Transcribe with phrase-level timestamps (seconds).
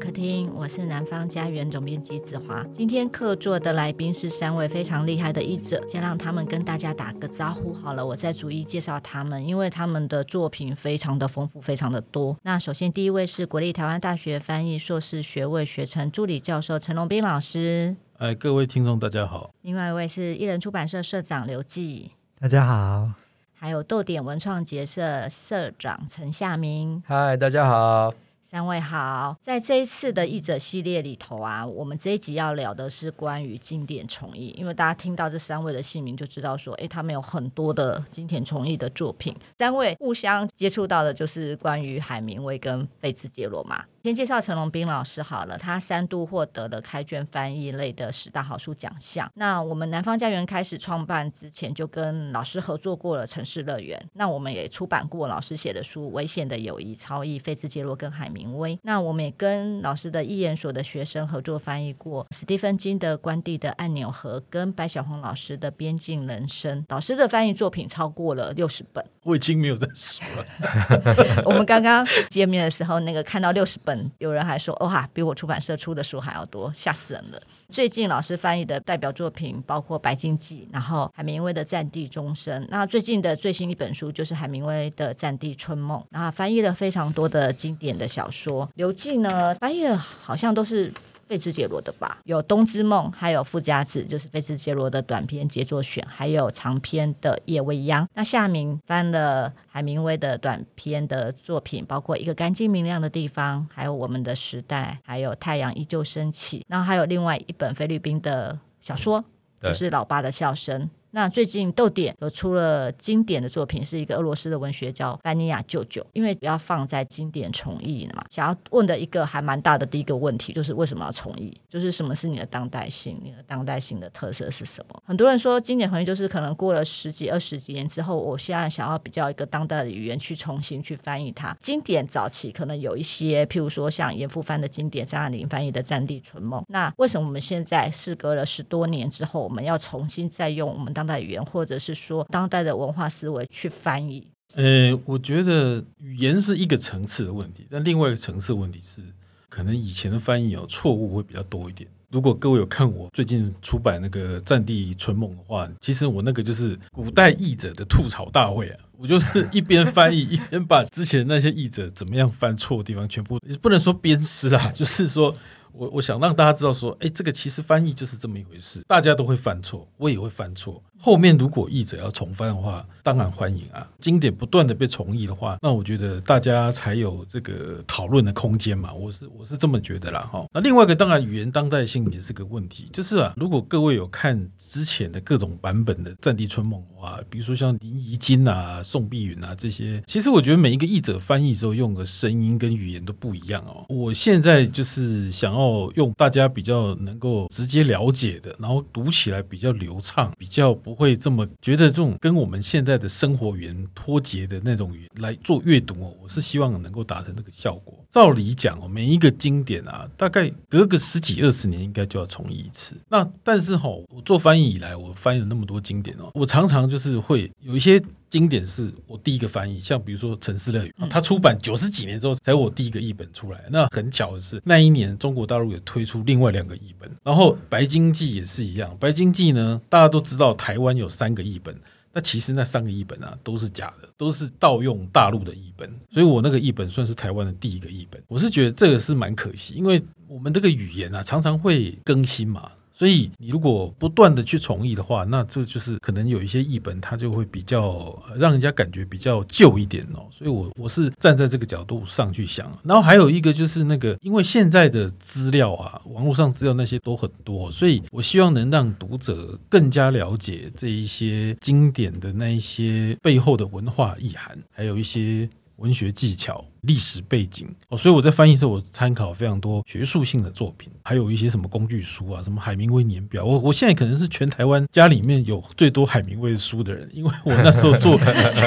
[0.00, 2.64] 客厅，我是南方家园总编辑子华。
[2.72, 12.34] 今天客座的来宾是三位非常厉害的译者，先让他们跟大家打个招呼好了，我再逐一介绍他们，因为他们的作品非常的丰富，非常的多。
[12.42, 17.94] 那首先第一位是国立台湾大学翻译硕士学位学程助理教授陈龙斌老师。
[18.16, 19.50] 哎，各位听众大家好。
[19.60, 23.10] 另外一位是艺人出版社社长刘季，大家好。
[23.52, 28.14] 还有豆点文创结社社长陈夏明，嗨，大家好。
[28.50, 39.32] 三位好，在这一次的译者系列里头啊，我们这一集要聊的是关于经典重译，因为大家听到这三位的姓名就知道说，诶，他们有很多的经典重译的作品。
[39.56, 43.84] 三位互相接触到的就是关于海明威跟菲兹杰罗嘛。
[44.02, 49.30] 先介绍陈龙斌老师好了，他三度获得了开卷翻译类的十大好书奖项。
[49.34, 58.78] 那我们南方家园开始创办之前，就跟老师合作过了《城市乐园》，那我们也出版过老师写的书《危险的友谊》，超译菲兹杰罗跟海明威。
[58.84, 66.80] 那我们也跟老师的译研所的学生合作翻译过史蒂芬金的《关帝的按钮盒》跟白小红老师的《边境人生》。
[66.88, 71.42] 老师的翻译作品超过了六十本，我已经没有在数了。
[71.44, 73.89] 我们刚刚见面的时候，那个看到六十本。
[74.18, 77.40] 有人还说，哇，比我出版社出的书还要多，吓死人了。
[77.68, 82.62] 最近老师翻译的代表作品包括《白鲸记》，然后海明威的《战地钟声》。
[82.68, 86.00] 那最近的最新一本书就是海明威的《战地春梦》。
[86.10, 88.68] 那翻译了非常多的经典的小说。
[88.74, 90.92] 刘季呢，翻译好像都是。
[91.30, 98.04] 菲兹杰罗的吧，有《冬之梦》，还有《富家子》，就是费兹杰罗的短篇杰作选，还有长篇的《夜未央》。
[98.14, 106.58] 那夏明翻了海明威的短篇的作品，包括《一个干净明亮的地方》，还有《我们的时代》，还有《太阳依旧升起》。
[106.66, 109.24] 然后还有另外一本菲律宾的小说，
[109.62, 110.82] 就是《老爸的笑声》。
[111.12, 121.56] 那最近逗点有出了经典的作品，是一个俄罗斯的文学叫班尼亚舅舅，因为要放在经典重译嘛，想要问的一个还蛮大的第一个问题就是为什么要重译？
[121.68, 123.20] 就是什么是你的当代性？
[123.22, 125.02] 你的当代性的特色是什么？
[125.04, 131.56] 很多人说经典重译就是可能过了十几二十几年之后，我现在想要比较一个当代的语言去重新去翻译它。
[131.60, 136.60] 经典早期可能有一些，譬如说像严复翻的经典，张爱玲翻译的《战地春梦》。
[136.68, 144.26] 那为什么我们现在事隔了十多年之后，我们要重新再用我们的当代语言，或者是说当代的文化思维去翻译。
[144.54, 149.00] 呃，我觉得语言是一个层次的问题，但另外一个层次问题是，
[149.48, 151.88] 可能以前的翻译有错误会比较多一点。
[152.10, 165.34] 如果各位有看我最近出版那个《战地春梦》的话，其实我那个就是古代译者的吐槽大会啊，我就是 一边翻译一边把之前那些译者怎么样犯错的地方全部，不能说鞭尸啊，就是说。
[165.72, 170.82] 我我想让大家知道说，哎，这个其实翻译就是这么一回事，大家都会犯错，我也会犯错。
[171.02, 173.88] 后面如果译者要重翻的话，当然欢迎啊。
[173.98, 178.92] 经典不断的被重译的话，那我觉得大家才有这个讨论的空间嘛。
[178.92, 180.44] 我是我是这么觉得啦哈。
[180.52, 193.86] 那另外一个当然语言当代性也是个问题，就是啊，如果各位有看之前的各种版本的《战地春梦》的话，比如说像林怡金啊、宋碧云啊这些，其实我觉得每一个译者翻译时候用的声音跟语言都不一样哦。
[193.88, 200.76] 我现在就是想要用大家比较能够直接了解的，然后读起来比较流畅，比较。
[200.90, 208.04] 不会这么觉得这种跟我们现在的生活语言脱节的那种语言来做阅读哦，我是希望能够达成这个效果。
[208.10, 212.96] 照理讲哦，每一个经典啊，大概隔个十几二十年应该就要重译一次。
[213.08, 218.02] 那但是哈，我做翻译以来，我翻译了那么多经典哦，我常常就是会有一些。
[218.30, 223.64] 经典是我第一个翻译，像比如说《城市乐园》，它出版九十几年之后才我第一个译本出来。
[223.68, 228.90] 那很巧的是，那一年中国大陆也推出另外两个译本，然后《白鲸记》也是一样。
[228.98, 231.76] 《白鲸记》呢，大家都知道台湾有三个译本，
[232.12, 235.92] 那其实那三个译本啊都是假的，都是盗用大陆的译本。
[236.12, 238.22] 所以我那个译本算是台湾的第一个译本。
[238.28, 242.70] 我是觉得这个是蛮可惜，因为我们这个语言啊常常会更新嘛。
[243.00, 250.28] 所以你如果不断的去重译的话，那这就是可能有一些译本它就会比较让人家感觉比较旧一点哦。
[250.30, 252.70] 所以我我是站在这个角度上去想。
[252.84, 265.48] 然后还有一个就是那个，因为现在的资料啊，网络上资料那些都很多，所以我希望能让读者更加了解这一些经典的那一些背后的文化意涵，还有一些
[265.80, 266.64] 文学技巧。
[266.84, 273.44] 历史背景哦，所以我在翻译的时候，我参考非常多学术性的作品，还有一些什么工具书啊，什么海明威年表。
[273.44, 278.18] 我我现在可能是全台湾家里面有最多海明威的书的人，因为我那时候做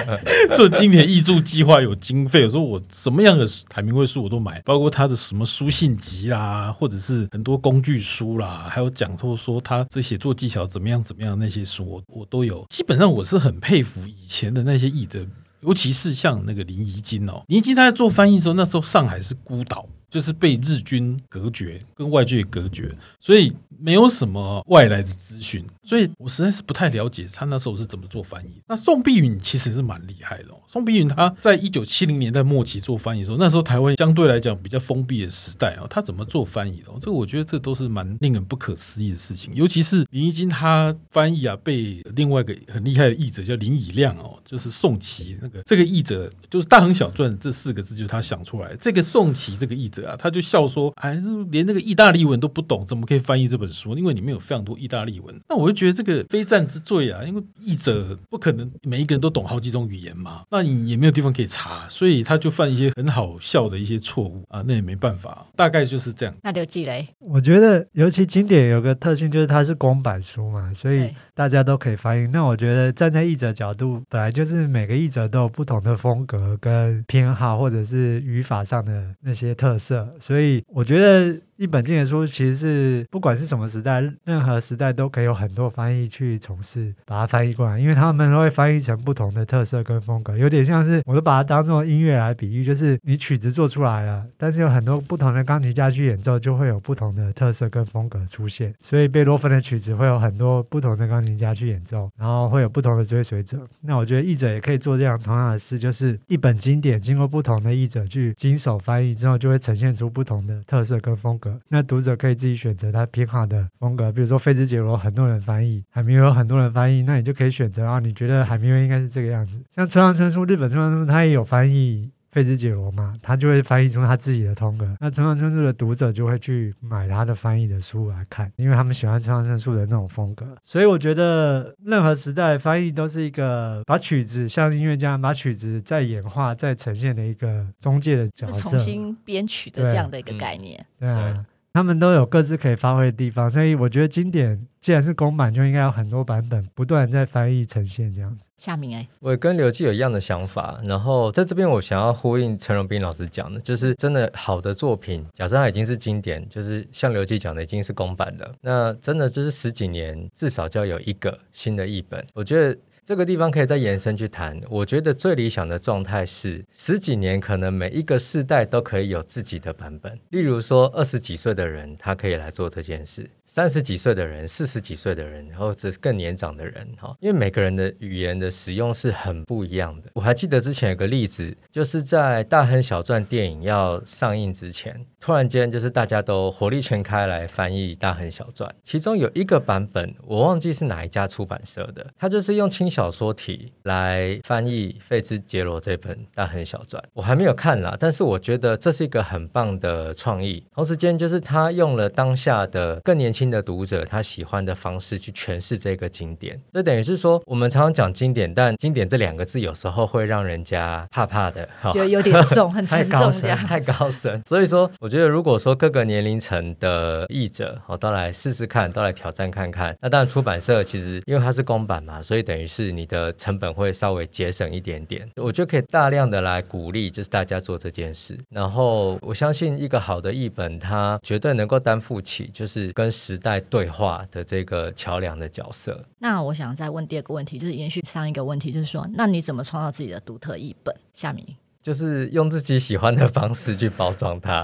[0.56, 12.63] 做经典译著计划有经费，所以我什么样的海明威书我都买，包括他的什么书信集啦，或者是很多工具书啦，还有讲透说他这写作技巧怎么样怎么样那些书，我我都有。
[12.69, 15.25] 基本上我是很佩服以前的那些译者。
[15.63, 28.62] 尤其是像那个林怡金哦，林怡金他在做翻译的时候，那时候上海是孤岛，就是被日军隔绝，跟外界隔绝，所以没有什么外来的资讯，所以我实在是不太了解他那时候是怎么做翻译。
[28.68, 36.88] 那宋碧云其实是蛮厉害的哦，宋碧云他在一九七零年代末期做翻译的时候，那时候台湾相对来讲比较封闭的时代哦，他怎么做翻译的？
[37.00, 48.75] 这个我觉得这都是蛮令人不可思议的事情，尤其是林义经他翻译啊，被另外一个很厉害的译者叫林以亮哦，就是宋琦那个这个译者，就是《大亨小传》这四个字就是他想出来。
[48.79, 51.19] 这个宋琦这个译者啊，他就笑说：“哎，
[51.51, 53.97] 连那个意大利文都不懂，怎么可以翻译这本书？
[53.97, 66.35] 因为里面有非常多意大利文。”那我就觉得这个非战之罪啊，因为译者不可能每一个人都懂好几种语言嘛，那你也没有地方可以查，所以他就犯一些很好笑的一些错误啊，那也没办法，大概就是这样。
[66.43, 72.29] 那刘季嘞，我觉得尤其经典有个特性就是它是公版书嘛，所以大家都可以翻译。
[72.31, 81.39] 那我觉得站在译者角度，本来就是每个译者都有不同的风格跟偏好，或者是语法上的那些特色，所以我觉得。
[81.57, 98.73] 一本经典书其实是不管是什么时代，任何时代都可以有很多翻译去从事，把它翻译过来，因为他们都会翻译成不同的特色跟风格，有点像是我都把它当做音乐来比喻，就是你曲子做出来了，但是有很多不同的钢琴家去演奏，就会有不同的特色跟风格出现。
[98.81, 103.59] 所以贝多芬的曲子会有很多不同的钢琴家去演奏，然后会有不同的追随者。
[103.81, 111.42] 那我觉得译者也可以做这样同样的事，就是一本经典经过不同的译者去经手翻译之后，就会呈现出不同的特色跟风格。
[111.69, 119.59] 那读者可以自己选择他偏好的风格，比如说《费兹杰罗》，很多人翻译；海明威有很多人翻译，那你就可以选择啊，你觉得海明威应该是这个样子。
[119.75, 122.09] 像村上春树，日本村上春树他也有翻译。
[122.33, 124.97] 费兹杰罗嘛，他就会翻译出他自己的风格。
[125.00, 130.45] 那村上春树的读者就会去买他的翻译的书来看，因为他们喜欢村上春树的那种风格。
[130.63, 140.83] 所以我觉得任何时代翻译都是一个把曲子像音乐家把曲子再演化、再呈现的一个中介的角色，重新编曲的这样的一个概念。
[141.00, 141.45] 对，对啊。
[141.73, 148.43] 他们都有各自可以发挥的地方，所以我觉得经典既然是公版，就应该有很多版本不断在翻译呈现这样子。
[148.59, 162.77] 夏明哎，我也跟刘季有一样的想法，然后在这边我想要呼应陈荣斌老师讲的，就是真的好的作品，假设它已经是经典，就是像刘季讲的已经是公版了，那真的就是十几年至少就要有一个新的译本，我觉得。
[163.05, 164.57] 这个地方可以再延伸去谈。
[164.69, 170.17] 我觉得最理想的状态是十几年，可能每一个世代都可以有自己的版本。
[170.29, 180.09] 例如说，二十几岁的人他可以来做这件事，三十几岁的人、四十几岁的人，或者更年长的人，哈，因为每个人的语言的使用是很不一样的。
[180.13, 200.65] 我还记得之前有个例子，就是在《大亨小传》电影要上映之前，突然间就是大家都火力全开来翻译《大亨小传》，其中有一个版本我忘记是哪一家出版社的，他就是用轻小说体来翻译费兹杰罗这本《大亨小传》，我还没有看啦，但是我觉得这是一个很棒的创意。
[200.73, 206.61] 同时间，就是他用了当下的更年轻的读者他喜欢的方式去诠释这个经典。
[206.73, 214.41] 这等于是说，我们常常讲经典，但经典这两个字有时候会让人家怕怕的，觉得有点重，很 沉重，太高深。
[214.45, 219.95] 所以说，我觉得如果说各个年龄层的译者哦都来试试看，都来挑战看看。
[220.01, 222.73] 那当然，出版社其实因为它是公版嘛，所以等于是。
[222.73, 228.35] 是你的成本会稍微节省一点点，我觉得可以大量的来鼓励，就是大家做这件事。
[228.50, 236.06] 然后我相信一个好的译本，它绝对能够担负起就是跟时代对话的这个桥梁的角色。
[236.20, 240.94] 那我想再问第二个问题，就是延续上一个问题，就是说，那你怎么创造自己的独特译本？
[241.13, 241.46] 夏明。
[241.83, 244.63] 就是用自己喜欢的方式去包装它。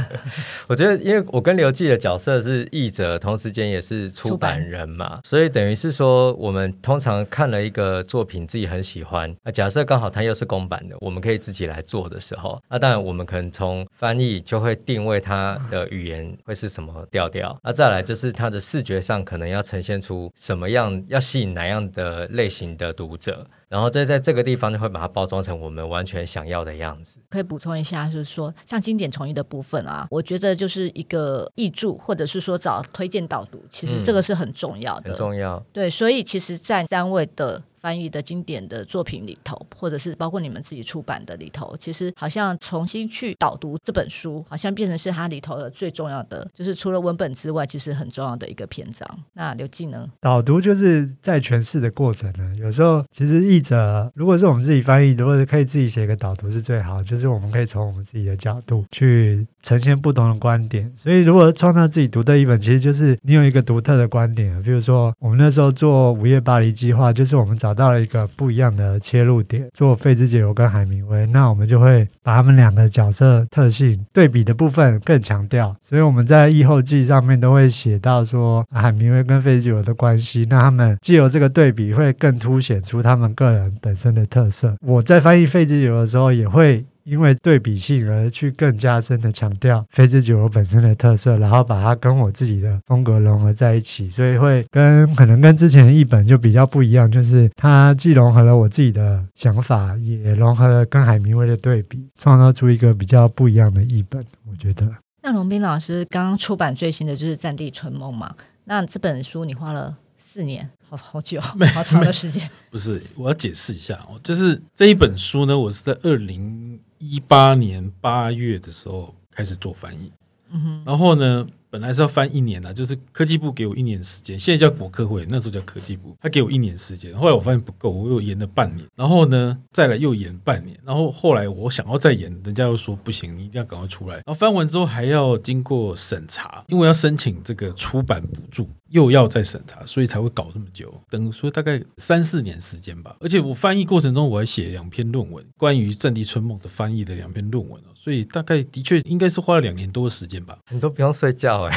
[0.66, 9.32] 我觉得，因为我跟刘季的角色是译者，同时间也是出版人嘛，所以等于是说，我们通常看了一个作品，自己很喜欢。
[9.44, 17.54] 那假设刚好它又是公版的，我们可以自己来做的时候，那当然我们可能从翻译就会定位它的语言会是什么调调。
[17.62, 23.46] 那再来就是它的视觉上可能要呈现出什么样，要吸引哪样的类型的读者。
[23.68, 27.18] 然后再在这个地方就会把它包装成我们完全想要的样子。
[27.28, 35.08] 可以补充一下，就是说像经典重译的部分啊，我觉得就是一个译注，或者是说找推荐导读，其实这个是很重要的。
[35.08, 35.64] 嗯，很重要。
[35.72, 37.62] 对，所以其实，在单位的。
[37.80, 49.08] 翻译的经典的作品里头，或者是包括你们自己出版的里头，其实好像重新去导读这本书，好像变成是它里头的最重要的，就是除了文本之外，其实很重要的一个篇章。
[49.34, 50.08] 那刘静呢？
[50.20, 52.52] 导读就是在诠释的过程呢。
[52.56, 60.92] 有时候其实译者如果是我们自己翻译，如果是可以自己写一个导读是最好，就是我们可以从我们自己的角度去呈现不同的观点。
[60.96, 64.60] 所以如果创造自己独特一本，其实就是你有一个独特的观点。
[64.64, 67.75] 比如说我们那时候做午夜巴黎计划，就是我们找。
[67.76, 84.74] 到了一个不一样的切入点，做费兹杰罗跟海明威，那我们就会把他们两个角色特性对比的部分更强调，所以我们在译后记上面都会写到说海明威跟费兹杰罗的关系，那他们既有这个对比，会更凸显出他们个人本身的特色。
[84.80, 86.84] 我在翻译费兹杰罗的时候，也会。
[87.06, 104.24] 因为对比性而去更加深的强调飞之酒楼本身的特色，然后把它跟我自己的风格融合在一起，所以会跟可能跟之前的译本就比较不一样，就是它既融合了我自己的想法，也融合了跟海明威的对比，创造出一个比较不一样的译本。
[104.50, 108.34] 我觉得，那龙斌老师刚刚出版最新的就是《战地春梦》嘛，
[108.64, 110.68] 那这本书你花了四年。
[110.88, 111.40] 好好久，
[111.74, 112.48] 好长的时间。
[112.70, 120.12] 不是，我要解释一下哦，就是这一本书呢，我是在二零一八年八月的时候开始做翻译，
[120.50, 121.46] 嗯哼，然后呢。
[121.76, 127.14] 本来是要翻一年的，就是科技部给我一年时间，现在叫国科会，那时候叫科技部，他给我一年时间。
[127.14, 134.14] 后来我发现不够，我又延了半年，然后呢，再来又延半年，然后后来我想要再延，人家又说不行，你一定要赶快出来。
[134.14, 143.14] 然后翻完之后还要经过审查，因为要申请这个出版补助，又要再审查，所以才会搞这么久，等于说大概三四年时间吧。
[143.20, 150.56] 而且我翻译过程中我还写两篇论文，关于《战地春梦》的翻译的两篇论文，所以大概的确应该是花了两年多的时间吧。
[150.70, 151.76] 你都不用睡觉哎。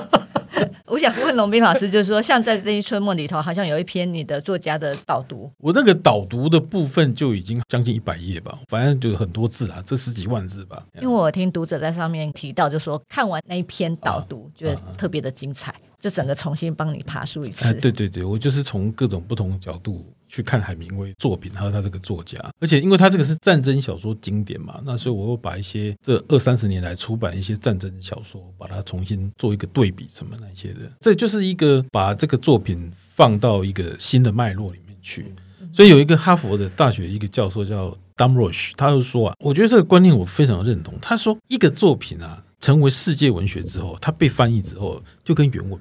[0.88, 10.82] 我想问龙斌老师，就是说，像在《这一春梦》里头，好像有一篇你的作家的导读，我那个导读的部分就已经将近一百页吧，反正就是很多字啊，这十几万字吧。
[10.94, 15.74] 因为我听读者在上面提到，就说看完那一篇导读，觉得特别的精彩。
[16.02, 17.64] 就整个重新帮你爬梳一次。
[17.64, 22.36] 哎，对对对，我就是从各种不同的角度去看海明威作品，还有他这个作家。
[22.58, 30.80] 而且因为他这个是战争小说经典嘛，那所以我又把一些这二三十年来出版一些战争小说，把它重新做一个对比，什么那些的。
[30.98, 35.32] 这就是一个把这个作品放到一个新的脉络里面去。
[35.72, 40.98] 所以有一个哈佛的大学一个教授叫 Damrosch，他就说啊，我觉得这个观念我非常认同。
[41.00, 45.80] 他说一个作品啊，成为世界文学之后，它被翻译之后，就跟原文。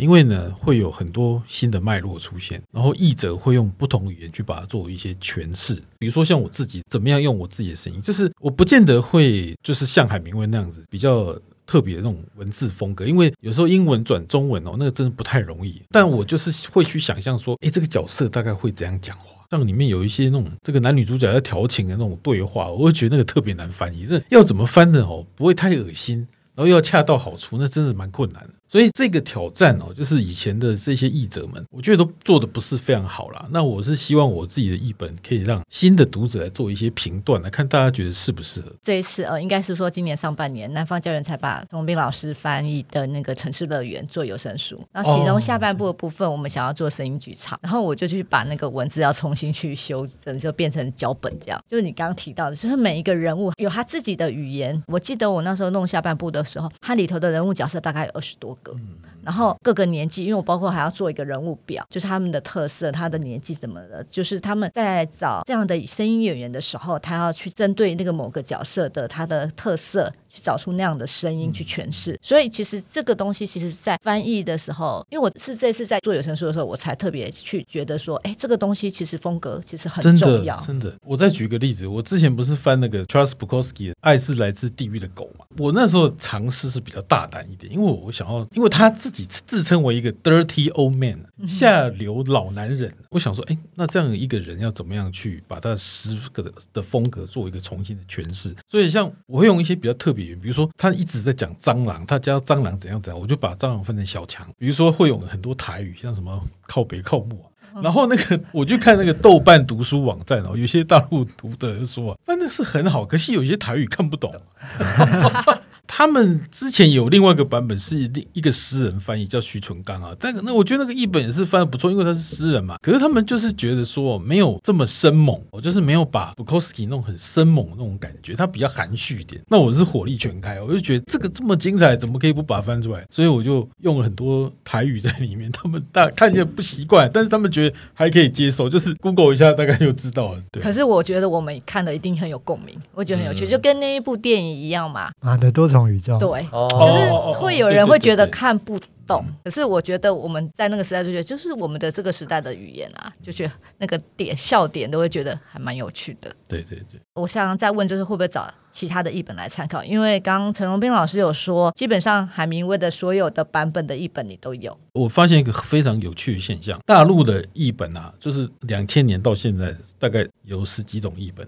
[0.00, 5.74] 因为呢，会有很多新的脉络出现，然后译者会用不同语言去把它做一些诠释。
[5.98, 15.80] 比如说像我自己怎么样用我自己的声音，就是我不见得会就是像海明威那样子比较特别的那种文字风格，因为有时候英文转中文哦，那个真的不太容易。
[15.90, 19.24] 但我就是会去想象说，诶，这个角色大概会怎样讲话？
[19.50, 24.06] 像里面有一些那种这个男女主角要调情的那种对话，我会觉得那个特别难翻译。
[24.06, 25.26] 这要怎么翻的哦？
[25.34, 26.18] 不会太恶心，
[26.54, 28.50] 然后又要恰到好处，那真是蛮困难的。
[28.70, 33.44] 所以这个挑战哦，就是以前的这些译者们，我觉得都做的不是非常好啦。
[33.50, 38.72] 那我是希望我自己的译本可以让新的读者来做一些评断，来看大家觉得适不适合。
[38.80, 51.60] 这一次呃，应该是说今年上半年，南方教员才把龙斌老师翻译的那个《城市乐园》做有声书，然后其中下半部的部分我们想要做声音剧场，然后我就去把那个文字要重新去修整，就变成脚本这样。
[51.66, 54.80] 就是你刚刚提到的，就是每一个人物有他自己的语言。
[54.86, 59.00] 我记得我那时候弄下半部的时候，它里头的人物角色大概有二十多个嗯。
[59.20, 70.12] 嗯然后各个年纪，因为我包括还要做一个人物表，就是他们的特色、他的年纪怎么的，就是他们在找这样的声音演员的时候，他要去针对那个某个角色的他的特色。
[70.32, 80.56] 去找出那样的声音去诠释，所以其实这个东西，其实在翻译的时候，因为我是这次在做有声书的时候，我才特别去觉得说，哎，这个东西其实风格其实很重要。
[80.60, 80.96] 真的，真的。
[81.04, 85.44] 我再举个例子，我之前不是翻那个 Charles Bukowski 的《爱是来自地狱的狗》嘛？
[85.58, 92.94] 我那时候尝试是比较大胆一点，因为我想要，因为他自己自称为一个 dirty old man，下流老男人。
[93.10, 98.54] 我想说，哎，那这样一个人要怎么样去把他的诗歌的风格做一个重新的诠释？
[98.68, 100.34] 所以，像我会用一些比较特别。
[100.36, 104.46] 比如说，他一直在讲蟑螂，他教蟑螂怎样怎样，我就把蟑螂分成小强。
[104.56, 114.32] 比如说，会有很多台语，像什么靠北靠木啊，然后那个 我就看那个豆瓣读书网站哦，有些大陆读者就说，翻的是很好，可惜有些台语看不懂。
[116.00, 120.16] 他们之前有另外一个版本是另一个诗人翻译，叫徐纯刚啊。
[120.18, 122.76] 但那我觉得那个译本也是翻的不错，因为他是诗人嘛。
[122.80, 129.42] 可是他们就是觉得说没有这么生猛，我就是没有把 Bukowski 弄很生猛那种感觉，他比较含蓄一点。
[129.48, 133.04] 那我是火力全开，我就觉得这个这么精彩，怎么可以不把它翻出来？
[133.10, 135.52] 所以我就用了很多台语在里面。
[135.52, 140.42] 他们大看见不习惯，但是他们觉得还可以接受，就是 Google 一下大概就知道了。
[140.50, 140.62] 对。
[140.62, 145.10] 可是我觉得我们看的一定很有共鸣，我觉得很有趣，嗯、就跟那一部电影一样嘛。
[145.20, 145.89] 啊，的多重。
[145.90, 149.24] 宇宙对，就是会有人会觉得看不懂。
[149.44, 156.32] 可是我觉得我们在那个时代就觉得，就是我们的这个时代的语言啊，就觉得那个点笑点都会觉得还蛮有趣的。
[156.48, 157.00] 对对对。
[157.14, 159.84] 我想再问，就是会不会找其他的译本来参考？
[159.84, 164.78] 因为刚刚陈荣斌老师有说，基本上海明威的所有的版本的译本你都有。
[164.92, 171.46] 我发现一个非常有趣的现象，大陆的译本啊，就是两千年到现在大概有十几种译本，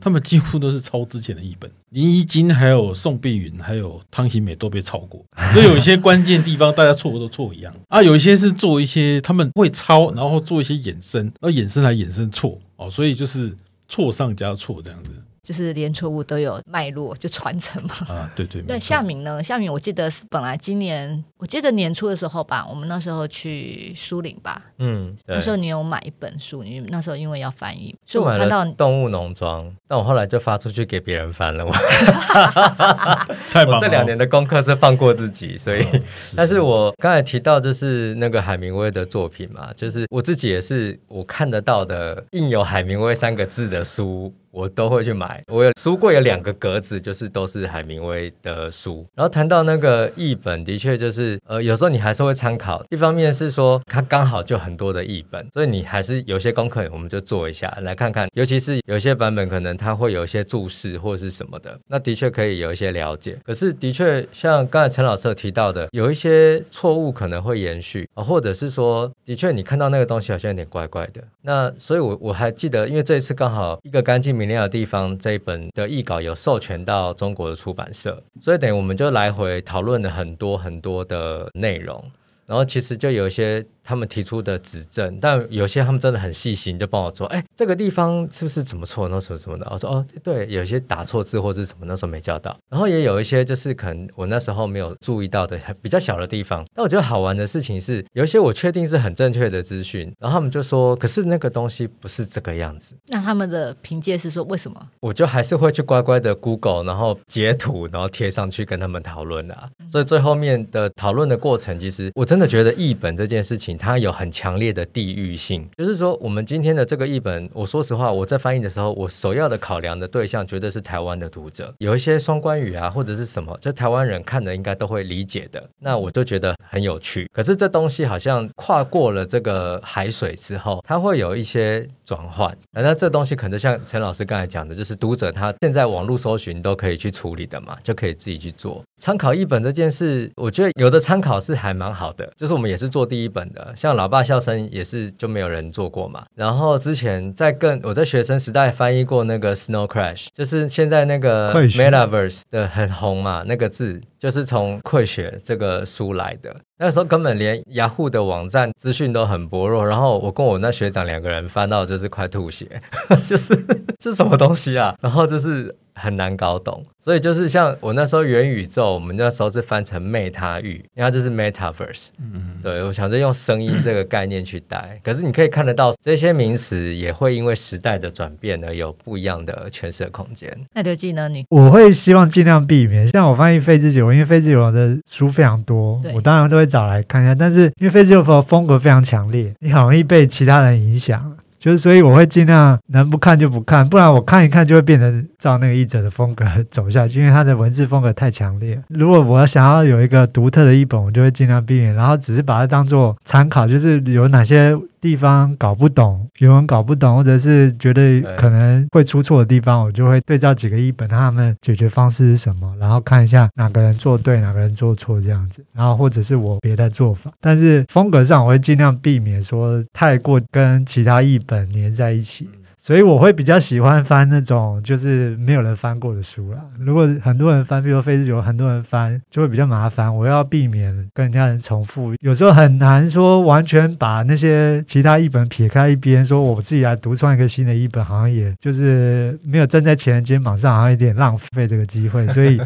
[0.00, 1.70] 他们几乎都是抄之前的译本。
[1.90, 8.02] 林怡金、还有宋碧云、还有汤行美都被抄过，所以有一些关键地方大家错都错一样啊。
[8.02, 13.54] 有一些是做一些他们会抄，然后做一些衍生，而衍生来衍生错哦，所以就是。
[13.86, 15.10] 错上加错这样子。
[15.44, 17.94] 就是连错误都有脉络，就传承嘛。
[18.08, 18.62] 啊，对对。
[18.62, 19.42] 对， 夏明呢？
[19.42, 24.62] 夏明，我记得是本来今年，我记得年初的时候吧，我们那时候去书林吧。
[24.78, 25.14] 嗯。
[25.26, 31.64] 那时候你有买一本书，你那时候因为要翻译，所以我看到《动物农庄》，但我后来就发出去给别人翻了。
[33.52, 33.76] 太棒了！
[33.76, 44.32] 我这两年的功课是放过自己，所以，哦、 是但是我刚才提到就是那个海明威的作品嘛，就是我自己也是我看得到的印有海明威三个字的书。
[44.54, 49.04] 我都会去买，我有书柜有两个格子，就是都是海明威的书。
[49.16, 52.84] 然后谈到那个译本，的确就是，呃，有时候你还是会参考。
[52.90, 58.28] 一方面是说，它刚好就很多的译本，所以你还是有些功课，我们就做一下，来看看。
[58.34, 63.36] 尤其是有些版本可能它会有一些注释或是什么的，那的确可以有一些了解。
[63.44, 71.20] 可是的确，像刚才陈老师提到的，有一些错误可能会延续啊，或者是说，的确你看到那个东西好像有点怪怪的。
[71.42, 74.43] 那所以我，我我还记得，因为这一次刚好一个干净明。
[74.44, 82.04] 明亮的地方这一本的译稿有授权到中国的出版社，所以等于我们就来回讨论了很多很多的内容，
[82.46, 83.64] 然后其实就有一些。
[83.84, 89.08] 他们提出的指正，但有些他们真的很细心，就帮我做：“哎，这个地方是不是怎么错？
[89.08, 92.56] 那什么什么的？”我说：“哦，对，有些打错字或者什么，那时候没教到。
[92.70, 96.64] 然后也有一些就是可能我那时候没有注意到的比较小的地方。
[96.74, 104.88] 但我觉得好玩的事情是，有一些我确定是很正确的资讯，然后他们就说：‘可是那个东西不是这个样子。’那他们的凭借是说为什么？
[105.00, 109.68] 我就还是会去乖乖的 Google，然后截图，然后贴上去跟他们讨论啊。
[109.88, 114.54] 所以最后面的讨论的过程，其实我真的觉得译本这件事情，它有很强。
[114.54, 127.28] 烈的地域性，就是说，我们今天的这个译本，我说实话，我在翻译的时候，我首要的考量的对象绝对是台湾的读者，有一些双关语啊，或者是什么，这台湾人看的应该都会理解的，那我就觉得很有趣。
[127.32, 140.30] 可是这东西好像跨过了这个海水之后，它会有一些转换，那这东西可能像陈老师刚才讲的，就是读者他现在网络搜寻都可以去处理的嘛，就可以自己去做参考译本这件事。
[140.36, 146.24] 我觉得有的参考是还蛮好的，就是我们也是做第一本的，像老爸笑声也是就没有人做过嘛。
[146.34, 156.54] 然后之前在更我在学生时代翻译过那个 Snow Crash，就是现在那个 Metaverse 的很红嘛，那个字就是从《溃雪》这个书来的。
[156.76, 162.80] 那时候根本连雅虎的网站资讯都很薄弱，然后我跟我那学长两个人翻到就是快吐血，
[163.24, 163.54] 就是
[164.00, 164.94] 这是什么东西啊？
[165.00, 165.74] 然后就是。
[165.94, 172.08] 很难搞懂，所以就是像我那时候元宇宙，我们那时候是翻成 Meta 语，因为它就是 Metaverse。
[172.18, 180.52] 嗯，对，我想着用声音这个概念去带，可是你可以看得到这些名词也会因为时代的转变而有不一样的诠释的空间。
[180.74, 181.28] 那就记呢？
[181.28, 191.36] 你我会希望尽量避免，像我翻译废之久，因为废之久的书非常多，我当然都会找来看一下，但是因为废之久的风格非常强烈，你很容易被其他人影响。
[191.64, 198.78] 就是，所以我会尽量能不看就不看，不然我看一看就会变成照那个译者的风格走下去，因为他的文字风格太强烈。
[198.88, 204.76] 如果我想要有一个独特的译本，我就会尽量避免，然后只是把它当做参考，就是有哪些。
[205.04, 217.30] 地方搞不懂，原文搞不懂，或者是觉得可能会出错的地方，我就会对照几个译本，他们解决方式是什么，然后看一下哪个人做对，哪个人做错这样子，然后或者是我别的做法。
[217.38, 222.48] 但是风格上，我会尽量避免说太过跟其他译本粘在一起。
[222.84, 226.58] 所以我会比较喜欢翻那种就是没有人翻过的书啦。
[226.78, 230.14] 如果很多人翻，比如说废之久，很多人翻就会比较麻烦。
[230.14, 242.28] 我要避免跟人家人重复，有时候很难说完全把那些其他译本撇开一边，说我自己来独创一个新的译本，好像也就是没有站在前人肩膀上，好像有点浪费这个机会。
[242.34, 242.60] 所以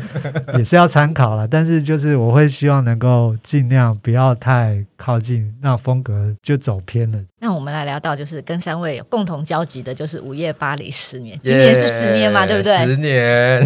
[0.57, 7.19] 也是要参考了，但是就是我会希望能够尽量不要太靠近，那风格就走偏了。
[7.39, 12.77] 那我们来聊到就是跟三位有共同交集的，就是午夜巴黎十年，今年是十年嘛，对不对？
[12.85, 13.65] 十年。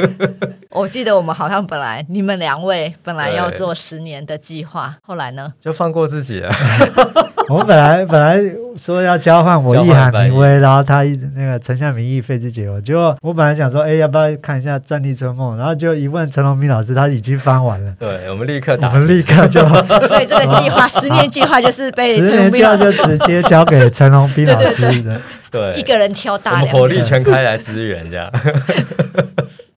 [0.70, 5.52] 我记得我们好像本来你们两位本来要做十年的计划，后来呢？
[5.58, 6.52] 就放过自己了。
[7.54, 8.38] 我本来本来
[8.76, 11.02] 说要交换我译海明威，然后他
[11.34, 15.54] 那个陈夏民译废之结罗，结果我本来想说，哎，要不要看一下《战地春梦》？
[15.58, 17.92] 然后就一问陈龙斌老师，他已经翻完了。
[17.98, 19.60] 对，我们立刻打，我们立刻就。
[20.06, 25.20] 所以这个计划， 十年计划就是被十年计划就直接交给陈龙斌老师的。
[25.50, 28.30] 对，一个人挑大梁，火力全开来支援这样。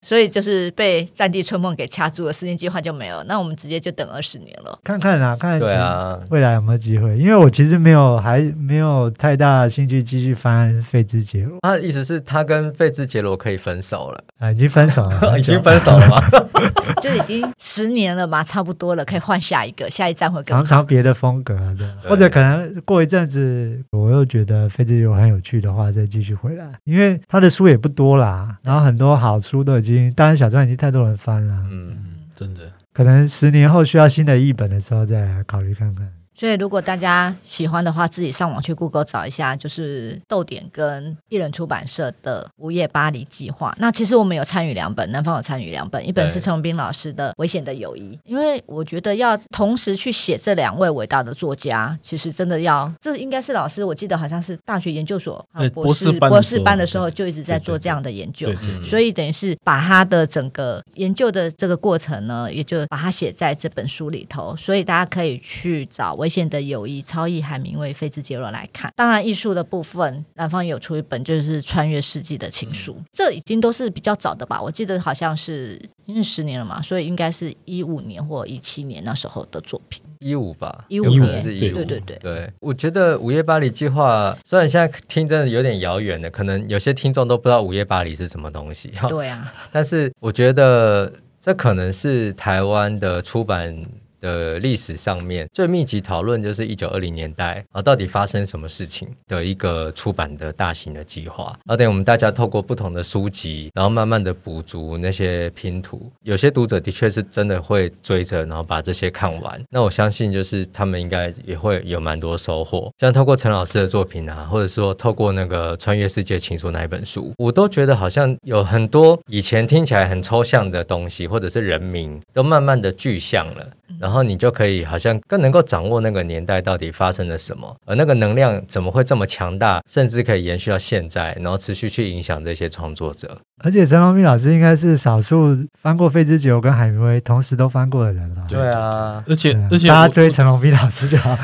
[0.02, 3.24] 所以就是被《战地春梦》给掐住了，十年计划就没有。
[3.24, 7.18] 那我们直接就等二十年了，看看啊，看看啊，未来有没有机会？
[7.18, 11.56] 因为我其实没有，还没有太大的兴趣继续翻《费兹杰罗》。
[11.62, 14.52] 他的意思是，他跟《费兹杰罗》可以分手了啊？
[14.52, 16.20] 已经分手了， 已经分手了吗？
[17.02, 20.64] 就已经十年了嘛，差不多了，可以换下一个，下一站会更好。
[20.64, 26.68] 尝尝别的风格，对，对或者可能过一阵子，我又觉得《费兹杰罗》很有趣的话，再继续回来。
[26.86, 31.96] 因为他的书也不多啦，然后很多好书都已经，当然小传已经太多人翻了，嗯，
[32.36, 36.08] 真的，可能十年后需要新的译本的时候再考虑看看。
[36.42, 43.70] 所以，如果大家喜欢的话，自己上网去 Google 找一下，就是豆点跟艺人出版社的《午夜巴黎计划》。
[43.78, 48.16] 那其实我们有参与两本，南方有参与两本，一本是陈文斌老师的《危险的友谊》。
[48.26, 58.50] 因为我觉得要同时去写这两位伟大的作家，其实真的要，这应该是老师，我记得好像是大学研究所博士博士班的时候就一直在做这样的研究，
[58.84, 68.92] 所以等于是把他的整个研究的这个过程呢，也就把它写在这本书里头，所以大家可以去找危险的友谊，超译海明威废之结罗来看。
[68.96, 74.62] 当然，艺术的部分，南方有出一本，就是穿越世纪的情书，这已经都是比较早的吧？
[74.62, 80.02] 我记得好像是因为十年了嘛，所以应该是一五年或一七年那时候的作品。
[80.20, 82.54] 一五吧，一五年是一五，对对对对。
[82.60, 88.94] 我觉得《午夜巴黎计划》虽然现在听真的有点遥远的，可能有些听众都不知道《午夜巴黎》是什么东西。
[89.10, 93.76] 对啊， 但是我觉得这可能是台湾的出版。
[94.22, 101.48] 的历史上面最密集讨论就是一九二零年代啊，到底发生什么事情的一个出版的大型的计划。
[101.66, 106.10] 然后等我们大家透过不同的书籍，然后慢慢的补足那些拼图。
[106.22, 109.62] 有些读者的确是真的会追着，然后把这些看完。
[109.70, 112.94] 那我相信就是他们应该也会有蛮多收获。
[113.00, 123.68] 像透过陈老师的作品啊，或者说透过那个《穿越世界情书》那一本书，我都觉得好像有很多以前听起来很抽象的东西，或者是人名，都慢慢的具象了。
[124.02, 133.38] 然后你就可以好像更能够掌握那个年代到底发生了什么，而那个能量怎么会这么强大，甚至可以延续到现在，然后持续去影响这些创作者。
[133.64, 138.44] 而且陈龙斌老师应该是少数翻过费之结罗跟海明威同时都翻过的人了。
[138.50, 141.38] 对啊，而且、啊、而且大家追陈龙斌老师就好。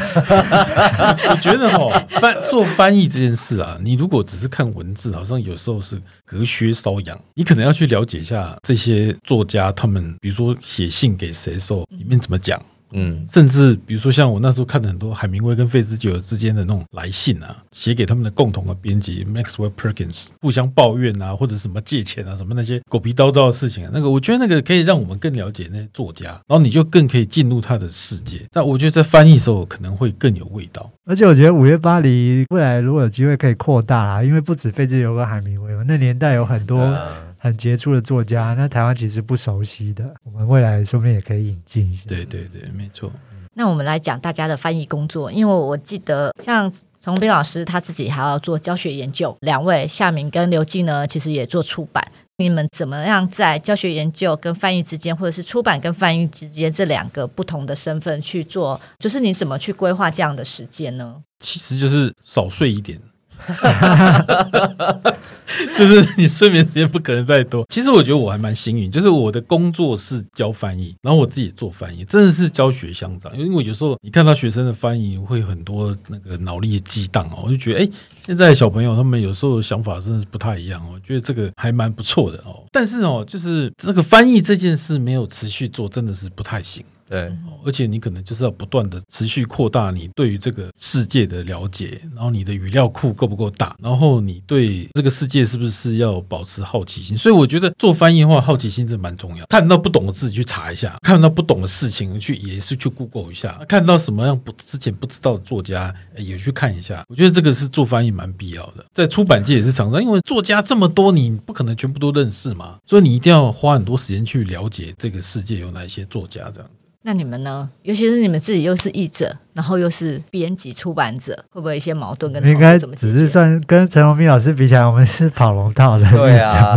[1.30, 7.16] 我觉得哦，翻做翻译这件事啊，你如果只是看文字，好像有时候是隔靴搔痒。
[7.36, 12.62] 你可能要去了解一下这些作家他们，比如说写信给谁的时候，里面怎么讲。
[12.94, 28.40] 嗯，甚至比如说像我那时候看的很多海明威跟费兹杰罗之间的那种来信啊，写给他们的共同的编辑 Maxwell Perkins，互相抱怨啊，或者什么借钱啊，什么那些狗皮叨叨的事情啊，那个我觉得那个可以让我们更了解那些作家，然后你就更可以进入他的世界。
[28.54, 30.90] 但我觉得在翻译的时候可能会更有味道。
[31.06, 36.98] 而且我觉得《五月巴黎》未来如果有机会可以扩大啊，因为不止费兹杰罗跟海明威嘛，那年代有很多。
[37.38, 42.04] 很杰出的作家，那台湾其实不熟悉的，我们未来说不定也可以引进一下。
[42.08, 43.12] 对对对，没错。
[43.54, 46.72] 那我们来讲大家的翻译工作，因为我记得像
[47.02, 52.06] 崇斌老师他自己还要做教学研究，两位夏明跟刘静呢，其实也做出版。
[52.40, 58.80] 你们怎么样在教学研究跟翻译之间，或者是出版跟翻译之间这两个不同的身份去做？
[59.00, 61.16] 就是你怎么去规划这样的时间呢？
[61.40, 63.02] 其实就是少睡一点。
[65.78, 67.66] 就是你睡眠时间不可能再多。
[67.70, 73.36] 其实我觉得我还蛮幸运，就是我的工作是教翻译，然后我自己做翻译，真的是教学相长。
[73.38, 77.90] 因为有时候你看到学生的翻译会很多那个脑力的激荡哦，我就觉得哎，
[78.26, 82.64] 现在小朋友他们有时候想法真的是不太一样哦，我觉得这个还蛮不错的哦。
[82.72, 86.84] 但是哦，就是这个翻译这件事没有持续做，真的是不太行。
[87.10, 87.32] 对，
[87.66, 97.18] 而且你可能就是要不断的持续扩大你对于这个世界的了解，然后你的语料库够不够大，然后你对这个世界是不是要保持好奇心？
[97.18, 99.46] 所以我觉得做翻译的话，好奇心真的蛮重要。
[99.48, 107.04] 看到不懂的字去查一下，看到不懂的事情去也是去 Google 一下，看到什么样不之前不知道的作家也去看一下。
[107.08, 116.77] 我觉得这个是做翻译蛮必要的，在出版界也是常常，因为作家这么多，你不可能全部都认识嘛，所以你一定要花很多时间去了解这个世界有哪一些作家这样子。
[117.08, 117.70] 那你们呢？
[117.84, 122.46] 尤其是你们自己又是译者，然后又是编辑出版者，会不会一些矛盾跟？
[122.46, 126.12] 应该只是算跟陈荣斌老师比起来，我们是跑龙套的。
[126.12, 126.76] 对啊，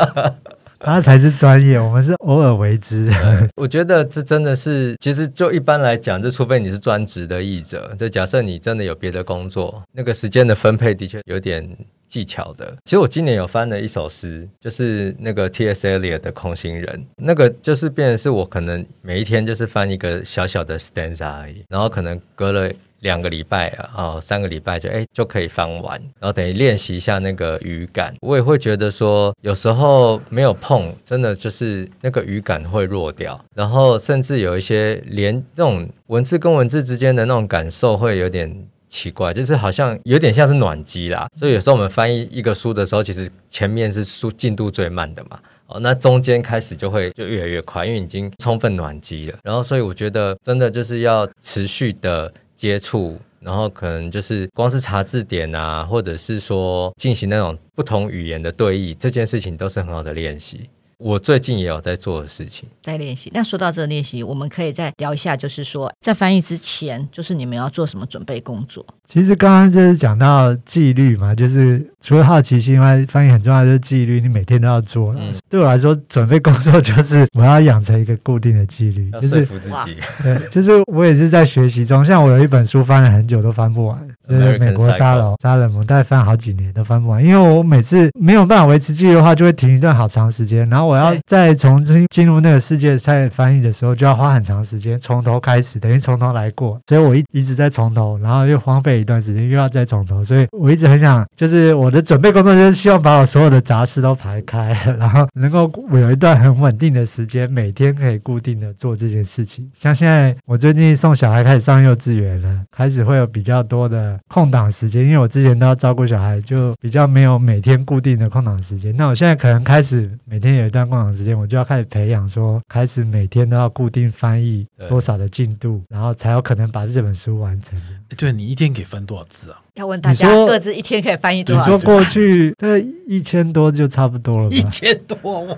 [0.80, 3.12] 他才是专业，我们是偶尔为之。
[3.56, 11.68] 我觉得这真的是，其实就一般来讲，就除非你是专职的译者，就假设你真的有别的工作，那个时间的分配的确有点
[12.08, 12.74] 技巧的。
[12.84, 15.86] 其实我今年有翻了一首诗，就是那个 T.S.
[15.86, 22.72] Eliot 的《空心人》，那个就是变成是我可能每一天就是翻一个小小的 stanza 而已，然后可能隔了。
[23.02, 28.12] 两个礼拜啊，三个礼拜就哎就可以翻完，然后等于练习一下那个语感。
[28.20, 38.52] 我也会觉得说，有时候没有碰，真的就是那个语感会弱掉，然后甚至有一些连那种文字跟文字之间的那种感受会有点
[38.88, 41.28] 奇怪，就是好像有点像是暖机啦。
[41.36, 49.38] 所以有时候我们翻译一个书的时候，其实前面是书进度最慢的嘛，哦，那中间开始就会就越来越快，因为已经充分暖机了。
[49.44, 52.32] 然后所以我觉得真的就是要持续的。
[52.58, 60.68] 接触，然后可能就是光是查字典啊，或者是说进行那种不同语言的对译，这件事情都是很好的练习。
[60.98, 63.30] 我最近也有在做的事情，在练习。
[63.32, 68.84] 那说到这个练习，我们可以再聊一下，就是说在翻译之前，就是你们要做什么准备工作？
[69.06, 75.14] 其实刚刚就是讲到纪律嘛，就是除了好奇心外，翻译很重要就是纪律，你每天都要做。
[75.14, 79.96] 嗯、对我来说，准备工作就是我要养成一个固定的纪律，就是说服自己。
[80.22, 82.04] 对，就是我也是在学习中。
[82.04, 90.88] 像我有一本书翻了很久都翻不完，就是美国沙龙沙冷，我大概翻好几年都翻不完，因为我每次没有办法维持纪律的话，就会停一段好长时间，然后。
[90.88, 96.80] 我要再重新进入那个世界再翻译的时候，就要花很长时间，从头开始，等于从头来过。
[96.86, 100.24] 所以我一一直在从头，然后又荒废一段时间，又要再从头。
[100.24, 109.70] 所以我一直很想，就是我的准备工作就是希望把我所有的杂事都排开，然后能够有一段很稳定的时间，每天可以固定的做这件事情。
[109.74, 118.92] 像现在我最近送小孩开始上幼稚园了，开始会有比较多的空档时间，因为我之前都要照顾小孩，就比较没有每天固定的空档时间。
[118.96, 120.88] 那我现在可能开始每天有一段。
[120.88, 127.78] 空档时间，我就要开始培养，说开始每天都要固定翻译多少的进度，然后才有可能把这本书完成。
[128.16, 129.60] 对，你一天可以翻多少字啊？
[129.74, 131.70] 要问大家各自一天可以翻译多少字？
[131.72, 134.56] 你说过去这一千多就差不多了吧？
[134.56, 135.56] 一千多吗？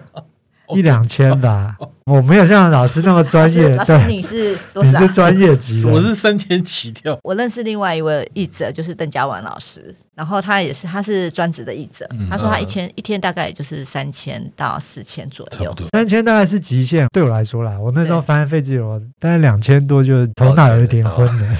[0.74, 3.76] 一两千吧， 我没有像老师那么专业。
[3.87, 7.18] 对，你是 你是专业级，我是三千起跳。
[7.22, 12.09] 我认识另外一位译者，就是邓家婉老师，然后他也是，他是专职的译者。
[12.30, 17.06] 他说他一天一天大概也就是三千到四千左右，三千大概是极限。
[17.12, 21.56] 对我来说啦，我那时候翻费自由，大概两千多就头脑有点昏了。